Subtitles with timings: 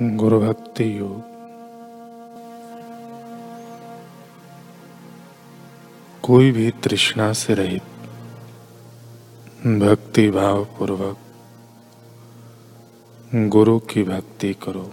[0.00, 1.22] गुरु भक्ति योग
[6.22, 7.82] कोई भी तृष्णा से रहित
[9.66, 11.16] भक्ति भाव पूर्वक
[13.34, 14.92] गुरु की भक्ति करो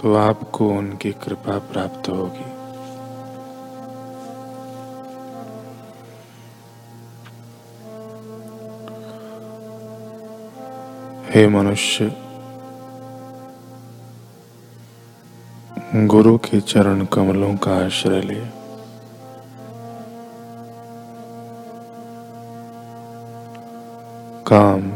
[0.00, 2.61] तो आपको उनकी कृपा प्राप्त होगी।
[11.34, 12.16] हे मनुष्य,
[16.06, 18.34] गुरु के चरण कमलों का आश्रय ले।
[24.46, 24.92] काम,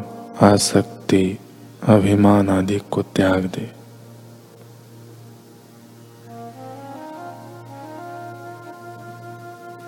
[0.48, 1.38] आसक्ति,
[1.82, 3.72] अभिमान आदि को त्याग दे।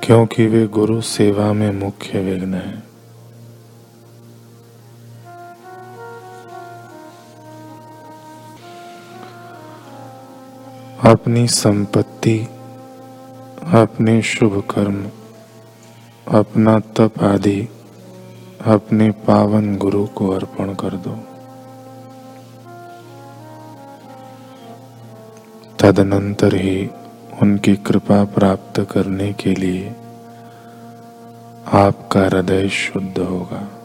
[0.07, 2.88] क्योंकि वे गुरु सेवा में मुख्य विघ्न है।
[11.09, 12.49] अपनी संपत्ति,
[13.73, 15.07] अपने शुभ कर्म,
[16.39, 17.69] अपना तप आदि,
[18.67, 21.19] अपने पावन गुरु को अर्पण कर दो।
[25.79, 26.91] तदनंतर ही
[27.43, 29.89] उनकी कृपा प्राप्त करने के लिए
[31.73, 33.78] आपका हृदय शुद्ध होगा।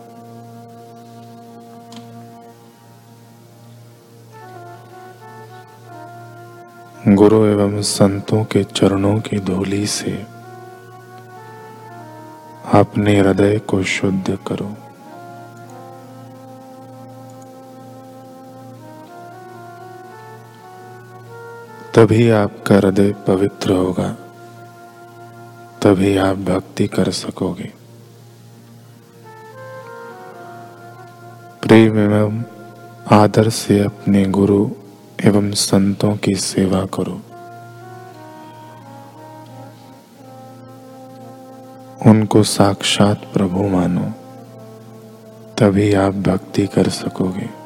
[7.07, 10.25] गुरु एवं संतों के चरणों की धूली से
[12.73, 14.75] अपने हृदय को शुद्ध करो।
[21.95, 24.17] तभी आपका हृदय पवित्र होगा।
[25.81, 27.73] तभी आप भक्ति कर सकोगे।
[31.61, 32.43] प्रेम एवं
[33.11, 34.69] आदर से अपने गुरु
[35.23, 37.21] एवं संतों की सेवा करो।
[42.09, 44.11] उनको साक्षात प्रभु मानो,
[45.58, 47.64] तभी आप भक्ति कर सकोगे।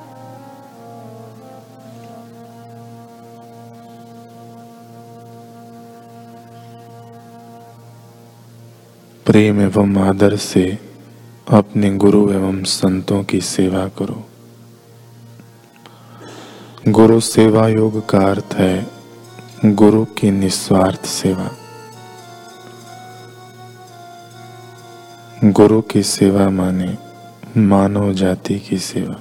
[9.25, 10.79] प्रेम एवं आदर से
[11.51, 14.26] अपने गुरु एवं संतों की सेवा करो।
[16.87, 18.87] गुरु सेवा योग का अर्थ है
[19.65, 21.51] गुरु की निस्वार्थ सेवा।
[25.43, 26.97] गुरु की सेवा माने
[27.57, 29.15] मानव जाति की सेवा।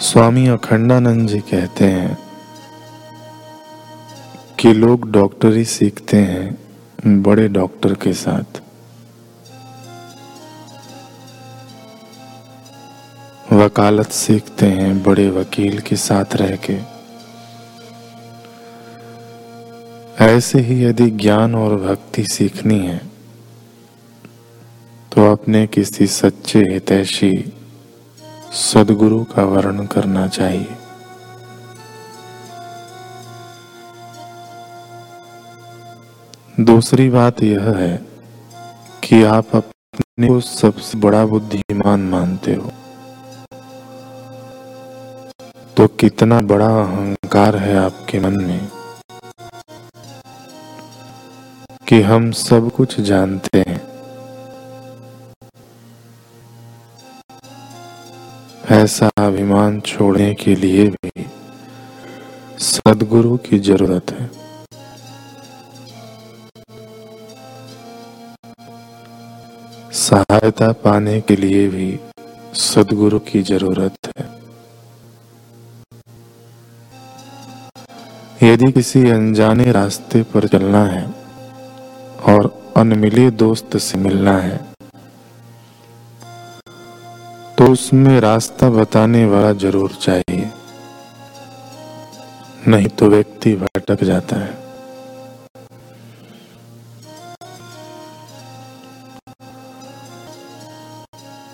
[0.00, 2.18] स्वामी अखंडानंद जी कहते हैं
[4.58, 6.58] कि लोग डॉक्टरी सीखते हैं
[7.22, 8.62] बड़े डॉक्टर के साथ।
[13.46, 16.78] वकालत सीखते हैं बड़े वकील के साथ रह के।
[20.24, 22.98] ऐसे ही यदि ज्ञान और भक्ति सीखनी है
[25.12, 27.32] तो अपने किसी सच्चे हितैषी
[28.54, 30.76] सदगुरु का वर्ण करना चाहिए।
[36.60, 37.96] दूसरी बात यह है
[39.04, 42.72] कि आप अपने को सबसे बड़ा बुद्धिमान मानते हो।
[45.80, 48.68] तो कितना बड़ा अहंकार है आपके मन में
[51.88, 53.80] कि हम सब कुछ जानते हैं।
[58.70, 61.26] ऐसा अभिमान छोड़ने के लिए भी
[62.58, 64.30] सदगुरु की ज़रूरत है।
[69.92, 72.00] सहायता पाने के लिए भी
[72.54, 74.28] सदगुरु की ज़रूरत है।
[78.40, 81.04] यदि किसी अनजाने रास्ते पर चलना है
[82.28, 82.46] और
[82.76, 84.58] अनमिले दोस्त से मिलना है
[87.58, 90.50] तो उसमें रास्ता बताने वाला ज़रूर चाहिए।
[92.68, 94.58] नहीं तो व्यक्ति भटक जाता है।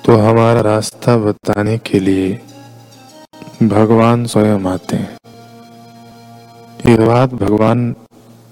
[0.05, 2.33] तो हमारा रास्ता बताने के लिए
[3.65, 5.16] भगवान स्वयं आते हैं।
[6.89, 6.97] ये
[7.27, 7.97] भगवान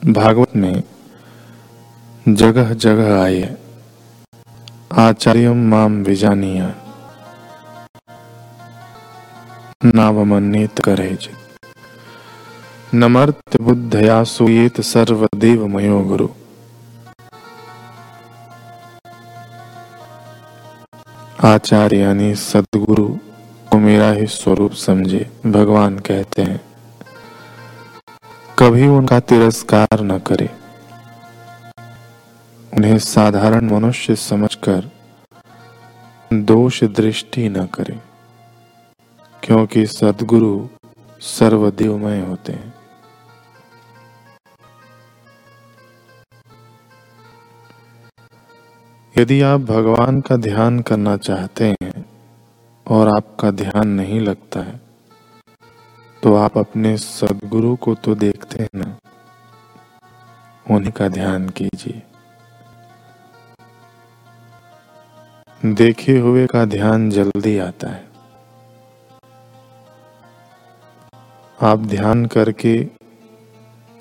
[0.06, 0.82] भागवत में
[2.28, 3.58] जगह जगह आई है
[4.92, 6.74] आचार्य माम विजानिया
[9.84, 11.28] नावमन्यत करेज।
[12.94, 16.28] नमर्त बुद्धया सुयेत सर्वदेव मयो गुरु।
[21.44, 23.08] आचार्य यानी सदगुरु
[23.70, 26.73] को मेरा ही स्वरूप समझे, भगवान कहते हैं।
[28.58, 30.48] कभी उनका तिरस्कार न करे।
[32.72, 34.90] उन्हें साधारण मनुष्य समझकर
[36.32, 37.98] दोष दृष्टि न करे,
[39.42, 40.68] क्योंकि सदगुरु
[41.20, 42.72] सर्वदेवमय होते हैं।
[49.14, 52.04] यदि आप भगवान का ध्यान करना चाहते हैं
[52.86, 54.83] और आपका ध्यान नहीं लगता है
[56.24, 58.98] तो आप अपने सदगुरु को तो देखते हैं ना।
[60.70, 62.02] उन्हीं का ध्यान कीजिए।
[65.74, 68.08] देखे हुए का ध्यान जल्दी आता है।
[71.62, 72.88] आप ध्यान करके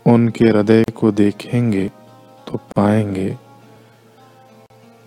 [0.07, 1.89] उनके हृदय को देखेंगे
[2.47, 3.37] तो पाएँगे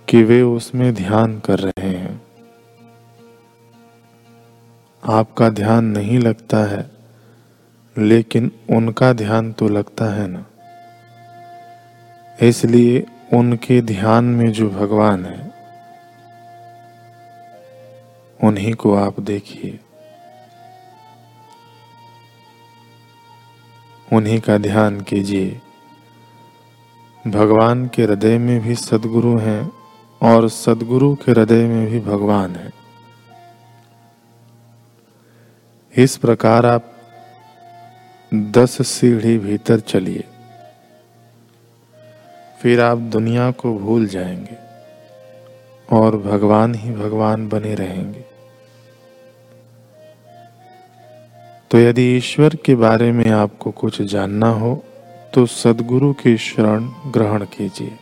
[0.09, 2.27] कि वे उसमें ध्यान कर रहे हैं।
[5.09, 6.96] आपका ध्यान नहीं लगता है।
[7.99, 10.47] लेकिन उनका ध्यान तो लगता है ना।
[12.43, 15.53] इसलिए उनके ध्यान में जो भगवान है,
[18.45, 19.81] उन्हीं को आप देखिए।
[24.13, 25.61] उन्हीं का ध्यान कीजिए।
[27.27, 29.73] भगवान के हृदय में भी सदगुरु हैं
[30.23, 32.73] और सदगुरु के हृदय में भी भगवान है।
[35.97, 36.96] इस प्रकार आप
[38.37, 40.25] दस सीढ़ी भीतर चलिए।
[42.63, 44.57] फिर आप दुनिया को भूल जाएँगे
[45.97, 48.25] और भगवान ही भगवान बने रहेंगे।
[51.71, 54.85] तो यदि ईश्वर के बारे में आपको कुछ जानना हो
[55.35, 57.97] तो सदगुरु की शरण ग्रहण कीजिए।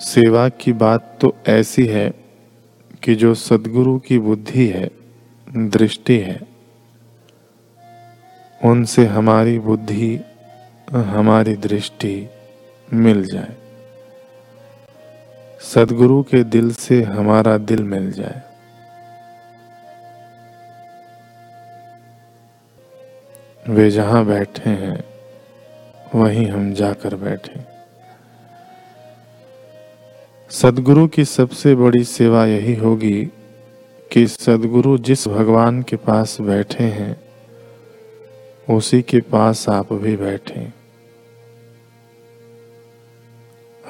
[0.00, 2.21] सेवा की बात तो ऐसी है
[3.04, 4.90] कि जो सदगुरु की बुद्धि है,
[5.56, 6.40] दृष्टि है,
[8.64, 10.20] उनसे हमारी बुद्धि,
[10.92, 12.28] हमारी दृष्टि
[12.92, 13.56] मिल जाए।
[15.60, 18.42] सदगुरु के दिल से हमारा दिल मिल जाए।
[23.68, 25.04] वे जहाँ बैठे हैं,
[26.14, 27.71] वहीं हम जाकर बैठे।
[30.52, 33.24] सदगुरु की सबसे बड़ी सेवा यही होगी
[34.12, 37.20] कि सदगुरु जिस भगवान के पास बैठे हैं,
[38.76, 40.68] उसी के पास आप भी बैठे।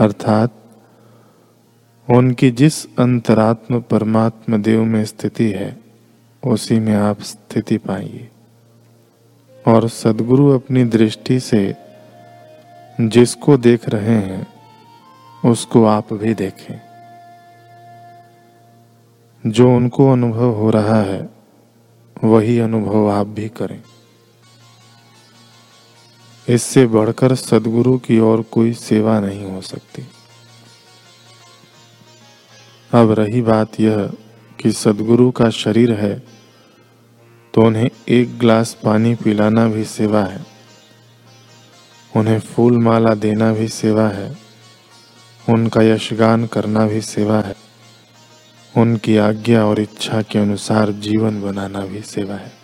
[0.01, 0.51] अर्थात,
[2.11, 5.81] उनकी जिस अंतरात्म परमात्म देव में स्थिति है,
[6.47, 8.29] उसी में आप स्थिति पाइए।
[9.69, 11.75] और सदगुरु अपनी दृष्टि से
[13.01, 14.52] जिसको देख रहे हैं
[15.45, 16.81] उसको आप भी देखें।
[19.47, 21.29] जो उनको अनुभव हो रहा है,
[22.25, 23.83] वही अनुभव आप भी करें।
[26.49, 30.03] इससे बढ़कर सदगुरु की और कोई सेवा नहीं हो सकती।
[32.95, 34.13] अब रही बात यह
[34.61, 36.23] कि सदगुरु का शरीर है
[37.55, 40.47] तो उन्हें एक गिलास पानी पिलाना भी सेवा है।
[42.17, 44.42] उन्हें फूल माला देना भी सेवा है।
[45.49, 47.57] उनका यशगान करना भी सेवा है।
[48.77, 52.62] उनकी आज्ञा और इच्छा के अनुसार जीवन बनाना भी सेवा है।